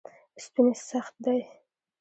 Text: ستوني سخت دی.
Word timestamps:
ستوني 0.43 0.75
سخت 0.89 1.15
دی. 1.23 1.39